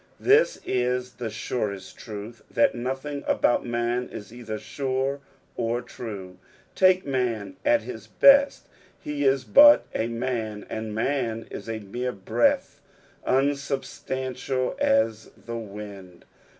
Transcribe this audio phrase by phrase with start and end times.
[0.19, 5.19] This is the surest truth, that nothing about man is either sure
[5.55, 6.39] or true.
[6.73, 8.67] Take man at his best,
[8.99, 12.81] he is but a man, and man is a mere breath,
[13.27, 16.25] unsubstantial as the wind.